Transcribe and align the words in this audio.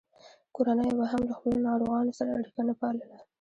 کورنیو 0.55 0.97
به 0.99 1.05
هم 1.11 1.21
له 1.29 1.33
خپلو 1.37 1.57
ناروغانو 1.67 2.17
سره 2.19 2.29
اړیکه 2.39 2.61
نه 2.69 2.73
پاللـه. 2.79 3.17